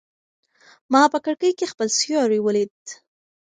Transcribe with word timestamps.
ما 0.91 1.01
په 1.13 1.17
کړکۍ 1.25 1.51
کې 1.57 1.65
خپل 1.71 1.87
سیوری 1.99 2.39
ولید. 2.41 2.75